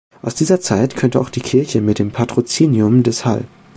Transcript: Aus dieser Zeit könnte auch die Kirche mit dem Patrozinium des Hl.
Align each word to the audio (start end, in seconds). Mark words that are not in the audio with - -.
Aus 0.23 0.33
dieser 0.33 0.59
Zeit 0.59 0.95
könnte 0.95 1.19
auch 1.21 1.29
die 1.29 1.41
Kirche 1.41 1.79
mit 1.79 1.99
dem 1.99 2.09
Patrozinium 2.09 3.03
des 3.03 3.23
Hl. 3.23 3.43